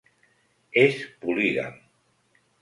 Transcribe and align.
És 0.83 0.97
polígam. 1.27 1.79